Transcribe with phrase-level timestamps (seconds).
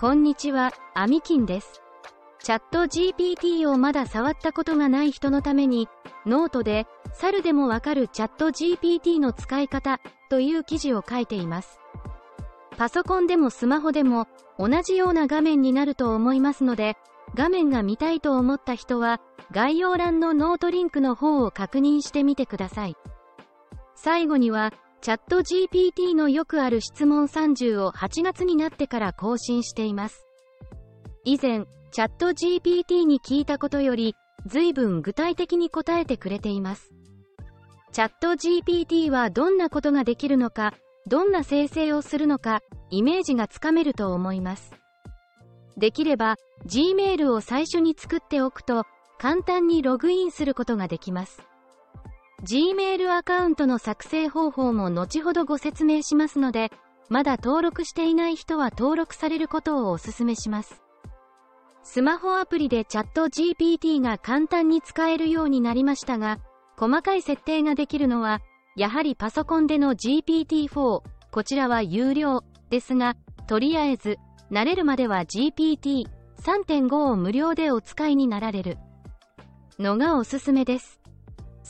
[0.00, 1.82] こんにちは、アミキンです。
[2.42, 5.90] チャット GPT をまだ触ったことがない人のために、
[6.24, 10.00] ノートで、猿でもわかるチャット GPT の使い方
[10.30, 11.80] という記事を書いています。
[12.78, 14.26] パソコンでもスマホでも
[14.58, 16.96] 同じような画面になると思いますので、
[17.34, 19.20] 画面が見たいと思った人は、
[19.50, 22.96] 概要欄のノートリンクの方を確認してみてください。
[23.96, 24.72] 最後には、
[25.02, 30.26] チャット GPT のよくある質問30を8月になってから更新しています。
[31.24, 36.92] 以前、チャット GPT に聞いたことより、随分具体的に答えてくれています。
[37.92, 40.74] チャット GPT はどんなことができるのか、
[41.06, 42.60] どんな生成をするのか、
[42.90, 44.74] イメージがつかめると思います。
[45.78, 48.84] できれば、Gmail を最初に作っておくと、
[49.18, 51.49] 簡単にログインすることができます。
[52.42, 56.70] Gmail アカウントの作成方法も後ほどご説明しますので、
[57.10, 60.82] まだ登録していない人は登録されることをお勧めします。
[61.82, 66.38] スマホアプリでチャット GPT が簡単に使えるようになりましたが、
[66.78, 68.40] 細かい設定ができるのは、
[68.74, 70.70] やはりパソコンでの GPT-4、
[71.30, 73.16] こちらは有料ですが、
[73.48, 74.16] とりあえず、
[74.50, 78.78] 慣れるまでは GPT3.5 を無料でお使いになられる
[79.78, 80.99] のがおすすめです。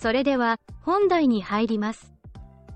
[0.01, 2.15] それでは、本題に入ります。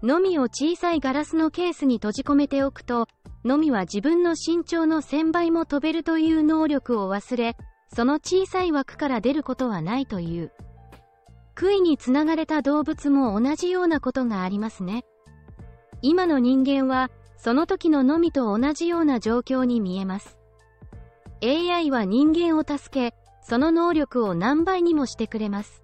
[0.03, 3.07] のみを小さいガラスのケースに閉じ込めておくと、
[3.47, 7.57] のみは自分の身長の1000倍も飛べるという能力を忘れ、
[7.89, 10.53] その小さい枠から出ることはないという。
[11.55, 15.07] 杭につながれた動物も同じようなことがありますね。
[16.03, 20.37] 今の人間は、その時ののみと同じような状況に見えます。
[21.43, 25.84] AI は人間を助け、その能力を何倍にもしてくれます。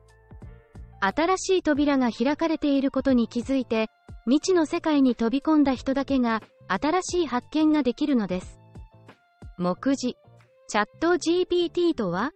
[1.00, 3.88] 新しい扉が開かれていることに気づいて、
[4.26, 8.60] 未知の世界に飛び込んだ人だけが、新しい発見ができるのです。
[9.58, 10.16] 目次。
[10.68, 12.30] チャット GPT とは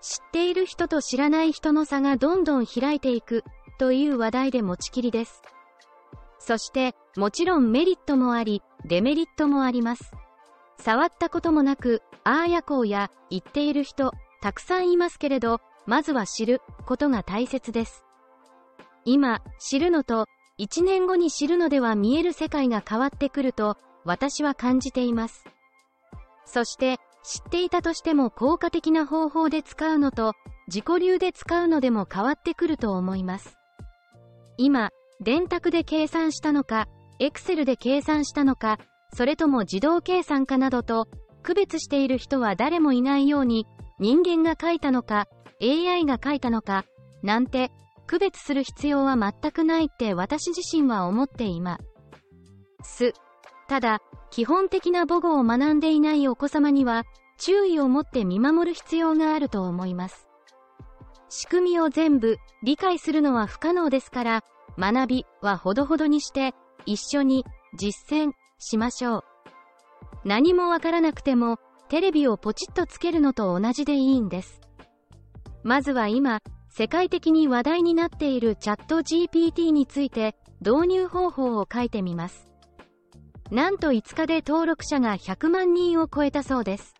[0.00, 3.42] 知っている人と知らない人の差がどんどん開いていく、
[3.78, 5.42] という話題で持ちきりです。
[6.38, 10.12] そして、もちろんメリットもあり、デメリットもあります。
[10.78, 14.12] 触ったこともなく、あーやこうや、言っている人、
[14.42, 18.04] たくさんいますけれど、まずは知ることが大切です。
[19.04, 20.26] 今、知るのと、
[20.58, 25.44] 1年後に知るのでは見える世界が変わってくると、私は感じています。
[26.46, 30.34] そして、知っていたとしても効果的な方法で使うのと、
[30.68, 33.56] 自己流で使うのでも変わってくると思います。
[34.56, 34.90] 今、
[35.20, 36.86] 電卓で計算したのか、
[37.20, 38.78] Excel で計算したのか、
[39.12, 41.08] それとも自動計算かなどと、
[41.42, 43.66] 区別している人は誰もいないように、
[43.98, 45.26] 人間が書いたのか、
[45.60, 46.84] AI が書いたのか、
[47.22, 47.70] なんて、
[48.06, 51.78] 区別する必要は全くないって私自身は思っていま
[52.82, 53.12] す。
[53.66, 54.00] ただ、
[54.30, 57.04] 基本的な母語を学んでいないお子様には、
[57.38, 60.28] 注意を持って見守る必要があると思います。
[61.28, 64.44] 仕組みを全部理解するのは不可能ですから、
[64.78, 66.54] 学びはほどほどにして、
[66.86, 67.44] 一緒に
[67.74, 69.24] 実践しましょう。
[70.24, 74.60] 何もわからなくても、テレビをポチッとつけるのと同じでいいんです。
[75.64, 82.46] まずは今、世界的に話題になっているチャット GPT について導入方法を書いてみます。
[83.50, 86.94] なんと5日で登録者が100万人を超えたそうです。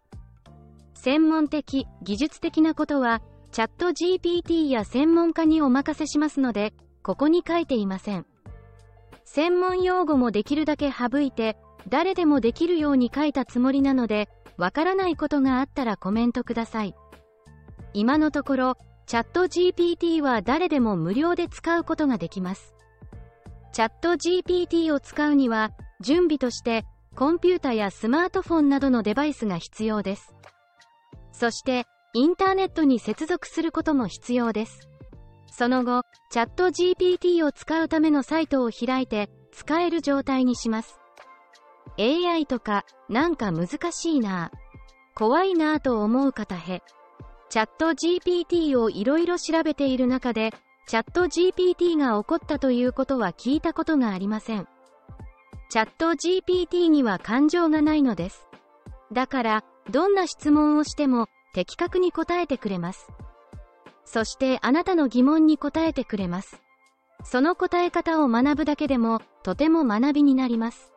[0.94, 3.20] 専門的、技術的なことは、
[3.52, 8.24] チャット GPT や専門家にお任せしますので、ここに書いていません。
[9.26, 11.58] 専門用語もできるだけ省いて、
[11.90, 16.94] 誰でもできるように書いたつもりなので、わからないことがあったらコメントください。
[17.94, 22.74] 今のところ、チャット GPT は誰でも無料で使うことができます。
[23.72, 26.84] チャット GPT を使うには、準備として、
[27.14, 30.34] コンピュータやスマートフォンなどのデバイスが必要です。
[31.30, 34.88] そして、インターネットに接続することも必要です。
[35.46, 40.98] その後、チャット GPT を使うためのサイトを開いて、使える状態にします。
[41.96, 44.50] AI とか、なんか難しいな
[45.14, 46.82] 怖いなぁと思う方へ。
[47.50, 50.52] チャット GPT をいろいろ調べている中で、
[50.86, 54.68] チャット GPT が起こったということは聞いたことがありません。
[55.70, 58.46] チャット GPT には感情がないのです。
[59.12, 63.08] だから、どんな質問をしても、的確に答えてくれます。
[64.04, 66.60] そしてあなたの疑問に答えてくれます。
[67.24, 70.92] その答え方を学ぶだけでも、とても学びになります。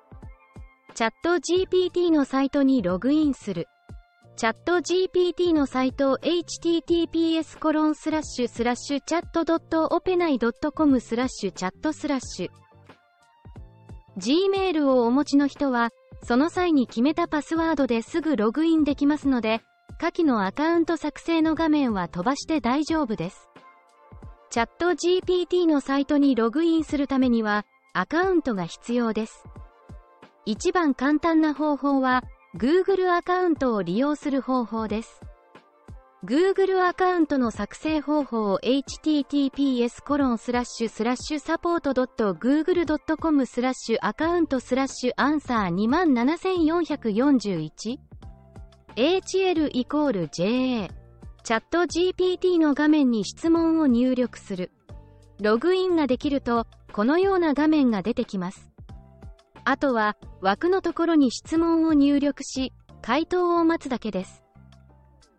[0.94, 3.68] チャット GPT のサイトにログインする。
[4.38, 12.50] ChatGPT のサイト https コロンスラッシュスラッシュチャットドット openai ドットコムスラッシュチャットスラッシュ
[14.20, 15.90] Gmail をお持ちの人は
[16.24, 19.62] その際に決めたパスワードですぐログインできますので、
[20.00, 23.50] 下記のアカウント作成の画面は飛ばして大丈夫です。
[24.50, 29.46] チャット GPT のサイトにログインするためには、アカウントが必要です。
[30.46, 32.24] 一番簡単な方法は、
[32.56, 35.22] Google アカウントを利用する方法です。
[36.24, 48.00] Google アカウントの作成方法を https コロンスラッシュスラッシュサポート .google.com スラッシュアカウントスラッシュアンサー27441
[48.96, 50.90] hl イコール JA
[51.44, 54.72] チャット GPT の画面に質問を入力する。
[55.40, 58.67] ログインができると、このような画面が出てきます。
[59.70, 62.72] あとは、枠のところに質問を入力し、
[63.02, 64.46] 回答を待つだけです。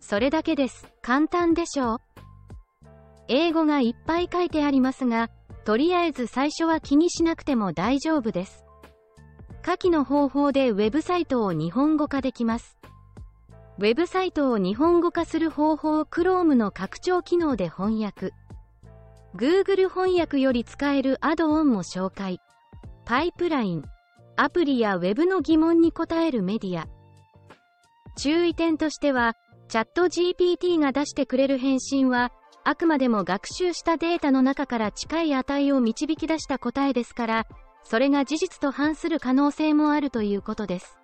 [0.01, 0.87] それだけです。
[1.01, 1.99] 簡単でしょう
[3.29, 5.31] 英語がいっぱい書いてありますが、
[5.65, 8.67] とりあえず最初は気にしなくても大丈夫です。
[9.63, 12.77] 下記の方法でウェブサイトを日本語化できます。
[13.79, 18.35] ウェブサイトを日本語化する方法を Chrome の拡張機能で翻訳。
[19.35, 22.41] Google 翻訳より使えるアドオンも紹介。
[23.07, 23.85] パイプライン。
[24.41, 26.87] アプリや Web の疑問に答えるメディア。
[28.17, 29.35] 注意点としては、
[29.67, 32.31] チャット GPT が出してくれる返信は、
[32.63, 37.47] あくまでも学習したデータの中から近い値を導き出した答えですから、
[37.83, 40.97] それが事実と反する可能性もあるということです。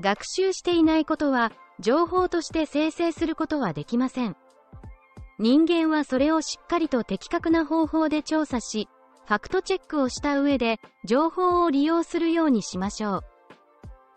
[0.00, 1.50] 学習していないことは、
[1.80, 4.36] 情報として生成することはできません。
[5.40, 8.88] 人間はそれをしっかりと的確な方法で調査し、
[9.28, 13.20] ファクトチェックをした上で、情報を利用するようにしましょう。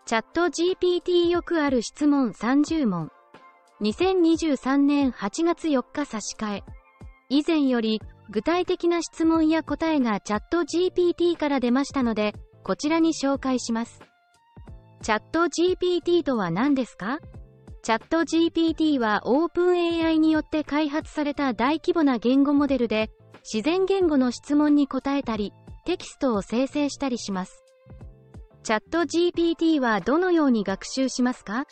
[0.06, 3.10] チャット GPT よくある質問30問。
[3.82, 6.62] 2023年8月4日差し替え。
[7.28, 8.00] 以前より、
[8.30, 12.32] 具体的な質問や答えがチャット GPT から出ましたので、
[12.64, 14.00] こちらに紹介します。
[15.02, 17.18] チャット GPT とは何ですか？
[17.82, 23.10] チャット GPT は OpenAI によって開発された大規模な言語モデルで、
[23.44, 25.52] 自然言語の質問に答えたり、
[25.84, 27.64] テキストを生成したりします。
[28.62, 31.66] チャット GPT はどのように学習しますか？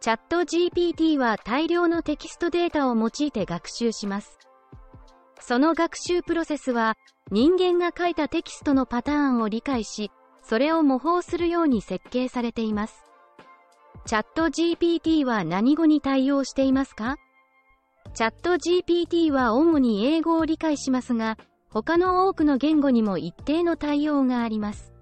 [0.00, 4.38] チャット GPT は大量のテキストデータを用いて学習します。
[5.40, 6.94] その学習プロセスは、
[7.30, 10.10] 人間が書いたテキストのパターンを理解し、
[10.42, 13.04] それを模倣するように設計されています。
[14.06, 17.16] チャット GPT は何語に対応していますか？
[18.12, 21.38] チャット GPT は主に英語を理解しますが、
[21.70, 24.92] 他の多くの言語にも一定の対応があります。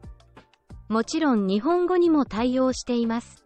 [0.88, 3.44] もちろん日本語にも対応しています。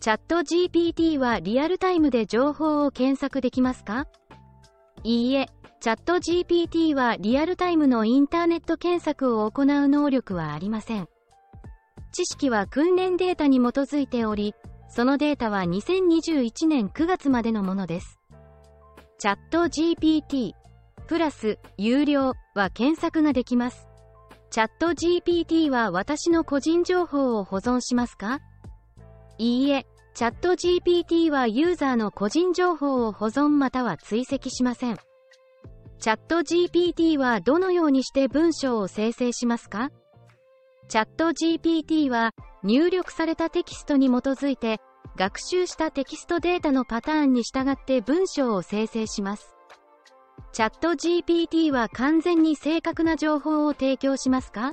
[0.00, 4.06] チャット GPT はリアルタイムで情報を検索できますか？
[5.04, 5.46] いいえ、
[5.80, 11.08] チャット GPT はリアルタイムのインターネット検索を行う能力はありません。
[12.12, 14.54] 知識は訓練データに基づいており、
[14.88, 18.20] そのデータは2021年9月までのものです。
[19.22, 20.50] チャット GPT
[21.06, 23.86] プラス有料は検索ができます。
[24.50, 28.40] チャット GPT は私の個人情報を保存しますか？
[29.38, 34.98] いいえ、チャット GPT はユーザーの個人情報を保存または追跡しません。
[36.00, 39.90] チャット GPT はどのようにして文章を生成しますか？
[40.88, 42.32] チャット GPT は
[42.64, 44.80] 入力されたテキストに基づいて
[45.16, 49.54] 学習したテキストデータのパターンに従って文章を生成します。
[50.52, 54.72] チャット GPT は完全に正確な情報を提供しますか？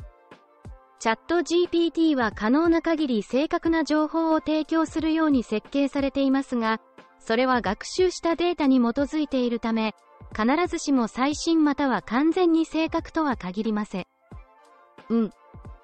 [1.00, 6.82] チャット GPT は可能な限り正確な情報を提供するように設計されていますが、
[7.20, 9.94] それは学習したデータに基づいているため、
[10.38, 14.06] 必ずしも最新または完全に正確とは限りません。
[15.10, 15.32] うん。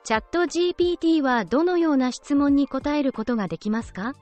[0.03, 4.13] チャット GPT はどのような質問に答えることができますか？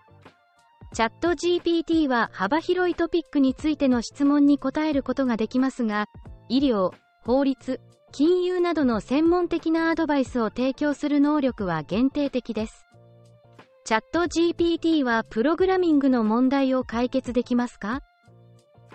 [0.93, 6.05] チャット GPT は幅広いトピックについての質問に答えることができますが、
[6.49, 6.91] 医療、
[7.23, 7.81] 法律、
[8.11, 12.85] 金融などの専門的なアドバイスを提供する能力は限定的です。
[13.85, 18.01] チャット GPT はプログラミングの問題を解決できますか？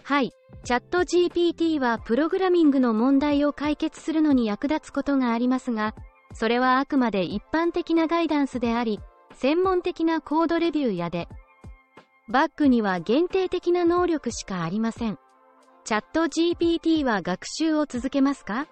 [0.05, 0.31] はい。
[0.63, 5.97] チャット GPT はプログラミングの問題を解決するのに役立つことがありますが、
[6.33, 9.01] それはあくまで一般的なガイダンスであり、
[9.35, 11.27] 専門的なコードレビューやで、
[12.31, 15.19] バッグには限定的な能力しかありません。
[15.85, 18.67] チャット GPT は学習を続けますか？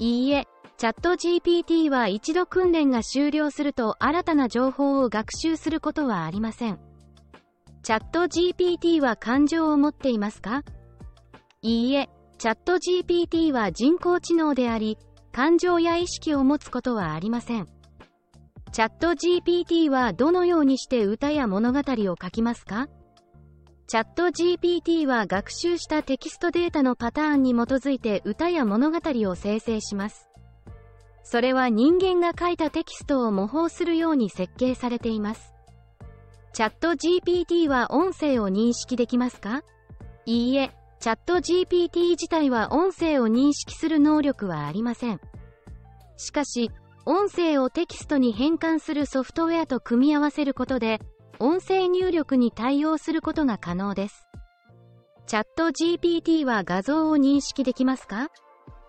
[0.00, 6.80] いいえ、チャット GPT は一度訓練が終了すると新たな情報を学習することはありません。
[7.84, 10.64] チャット GPT は感情を持っていますか？
[11.62, 14.98] いいえ、チャット GPT は人工知能であり、
[15.30, 17.68] 感情や意識を持つことはありません。
[18.70, 22.88] チャット GPT はどのようにして歌や物語を書きますか？
[23.86, 28.98] チャット GPT は学習したテキストデータのパターンに基づいて歌や物語
[29.28, 30.28] を生成します。
[31.22, 35.54] それは人間が書いたテキストを模倣するように設計されています。
[36.52, 39.62] チャット GPT は音声を認識できますか？
[40.26, 45.20] いいえ、チャット GPT 自体は音声を認識する能力はありません。
[46.18, 46.70] しかし、
[47.10, 51.00] 音声をテキストに変換するソフトウェアと組み合わせることで、
[51.38, 54.26] 音声入力に対応することが可能です。
[55.26, 58.28] チャット GPT は画像を認識できますか？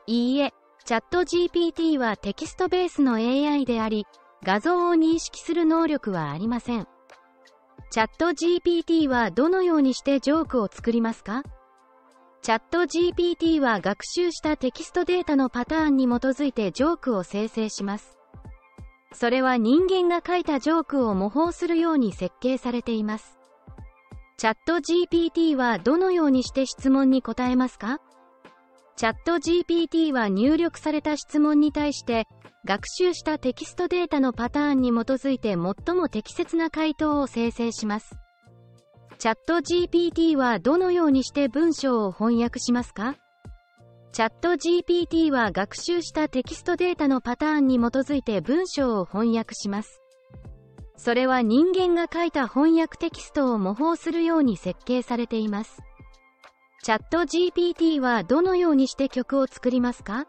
[0.06, 0.52] いいえ、
[0.84, 4.06] チャット GPT はテキストベースの AI であり、
[4.44, 6.90] 画像を認識する能力はありません。
[7.90, 11.44] チャット GPT はどのようにしてジョークを作りますか？
[12.42, 18.18] チャット GPT は学習したテキストデータのパターンに基づいてジョークを生成します。
[19.12, 23.38] それは人間が書いたジョークを模倣するように設計されています。
[24.38, 28.00] チャット GPT はどのようにして質問に答えますか？
[28.96, 32.26] チャット GPT は入力された質問に対して、
[32.66, 38.16] 学習したテキストデータのパターンに基づいて最も適切な回答を生成します。
[39.22, 43.18] チャット GPT はどのようにして文章を翻訳しますか？
[44.14, 50.02] チャット GPT は学習したテキストデータのパターンに基づいて文章を翻訳します。
[50.96, 55.82] それは人間が書いた翻訳テキストを模倣するように設計されています。
[56.84, 60.28] チャット GPT はどのようにして曲を作りますか？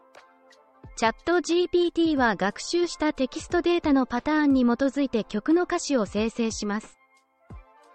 [0.97, 6.97] チャット GPT は学習したテキストデータのパターンに基づいて曲の歌詞を生成します。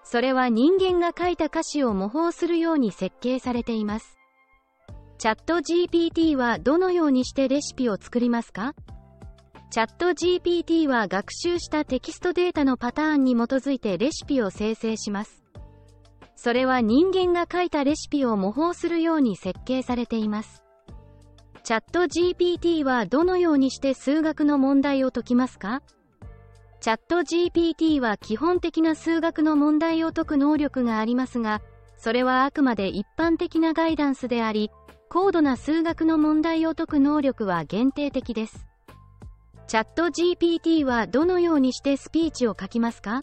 [0.08, 4.16] それは人間が書いた歌詞を模倣するように設計されています。
[5.18, 8.72] チャット GPT はどのようにしてレシピを作りますか？
[9.68, 15.42] チャット GPT は学習したテキストデータのパターンに基づいてレシピを生成します。
[16.36, 20.62] それは人間が書いたレシピを模倣するように設計されています。
[21.64, 25.82] チャット GPT はどのようにして数学の問題を解きますか？
[26.80, 31.60] チャット GPT は基本的な数学の問題を解く能力がありますが、
[31.96, 34.70] それはあくまで一般的なガイダンスであり、
[35.08, 38.66] 高度な数学の問題を解く能力は限定的です。
[39.66, 43.22] チャット GPT はどのようにしてスピーチを書きますか？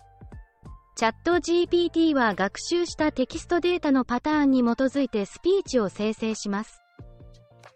[0.96, 6.82] チャット GPT は学習したテキストデータのパターンに基づいてスピーチを生成します。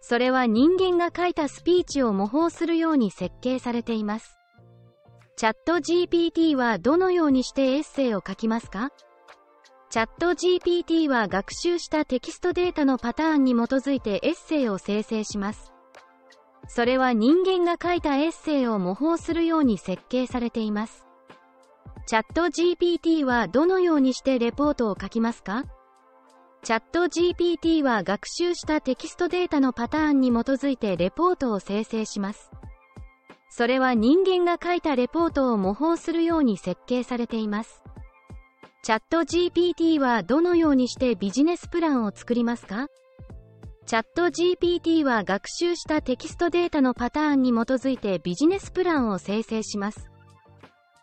[0.02, 4.37] それは人間が書いたスピーチを模倣するように設計されています。
[5.40, 8.90] チャット GPT はどのようにしてエッセイを書きますか？
[9.92, 15.72] チャット GPT は学習したテキストデータのパターンに基づいてエッセイを生成します。
[16.68, 21.06] それは人間が書いたエッセイを模倣するように設計されています。
[22.08, 25.66] チャット GPT はどのようにしてレポートを書きますか？
[26.64, 32.50] チャット GPT は学習したテキストデータのパターンに基づいてレポートを生成します。
[33.58, 37.82] それは人間が書いたレポートを模倣するように設計されています。
[38.84, 42.88] チャット GPT はどのようにしてビジネスプランを作りますか？
[43.88, 50.12] チャット GPT は学習したテキストデータのパターンに基づいてビジネスプランを生成します。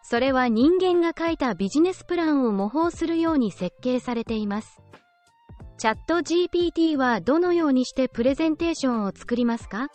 [0.05, 4.81] それは人間が書いたビジネスプランを模倣するように設計されています。
[5.77, 9.89] チャット GPT はどのようにしてプレゼンテーションを作りますか？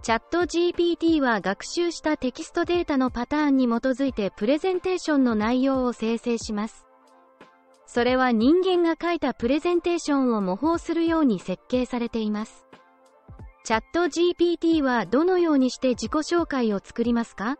[0.00, 6.86] チャット GPT は学習したテキストデータのパターンに基づいてプレゼンテーションの内容を生成します。
[7.84, 12.66] それは人間が書いたプレゼンテーションを模倣するように設計されています。
[13.64, 17.56] チャット GPT はどのようにして自己紹介を作りますか？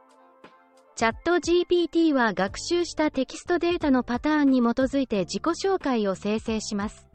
[0.95, 7.08] チャット GPT は学習したテキストデータのパターンに基づいて自己紹介を生成します。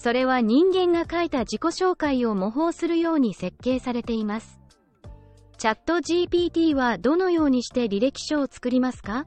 [0.00, 4.60] それは人間が書いた自己紹介を模倣するように設計されています。
[5.56, 9.26] チャット GPT はどのようにして履歴書を作りますか？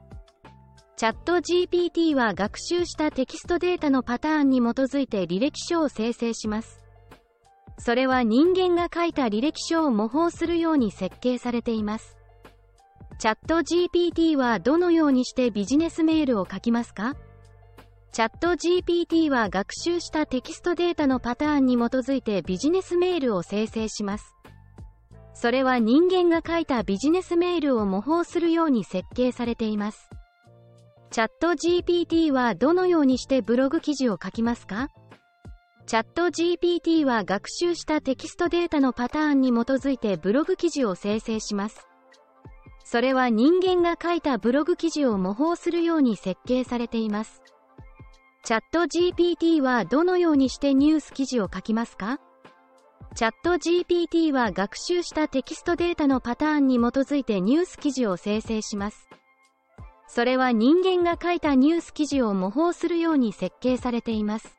[0.96, 6.82] チャット GPT は学習したテキストデータのパターンに基づいて履歴書を生成します。
[7.76, 12.16] それは人間が書いた履歴書を模倣するように設計されています。
[13.18, 17.14] チャット GPT はどのようにしてビジネスメールを書きますか？
[18.14, 24.36] チャット GPT は学習したテキストデータのパターンに基づいてビジネスメールを生成します。
[25.32, 30.10] それは人間が書いたビジネスメールを模倣するように設計されています。
[31.10, 34.88] チャット GPT はどのようにしてブログ記事を書きますか？
[35.86, 41.86] チャット GPT は学習したテキストデータのパターンに基づいてブログ記事を生成します。
[42.84, 47.40] それは人間が書いたブログ記事を模倣するように設計されています。
[48.44, 52.18] チャット GPT はどのようにしてニュース記事を書きますか？
[53.14, 59.08] チャット GPT は学習したテキストデータのパターンに基づいてニュース記事を生成します。
[60.08, 64.58] それは人間が書いたニュース記事を模倣するように設計されています。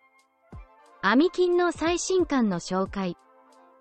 [1.02, 3.18] アミキンの最新刊の紹介。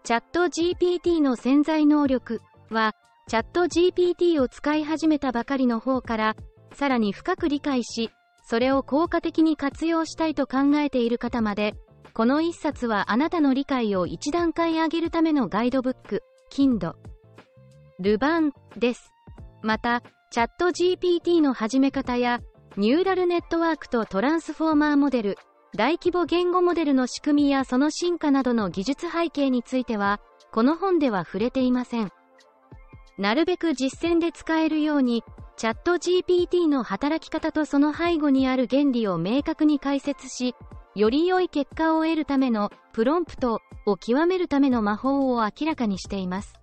[0.02, 2.40] チャット GPT の潜在能力
[2.70, 2.96] は、
[3.28, 6.36] チャット GPT を使い始めたばかりの方から、
[6.74, 8.10] さらに深く理解し、
[8.42, 11.74] それを効果的に活用したいと考えている方まで、
[12.12, 16.22] この一冊はあなたの理解を一段階上げるためのガイドブック、
[16.52, 16.92] Kind。
[18.00, 19.12] ルバンです。
[19.62, 22.40] また、チャット GPT の始め方や、
[22.76, 25.38] ニューラルネットワークとトランスフォーマーモデル、
[25.74, 30.20] 大規模言語モデルの仕組みやその進化などの技術背景については、
[30.50, 32.10] この本では触れていません。
[33.16, 35.24] なるべく実践で使えるように、
[35.62, 40.56] チャット GPT の働き方とその背後にある原理を明確に解説し、
[40.96, 46.54] より良い結果を得るためのプロンプトを極めるための魔法を明らかにしています。